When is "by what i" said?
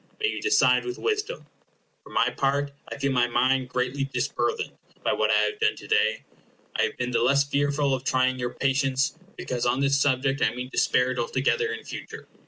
5.03-5.35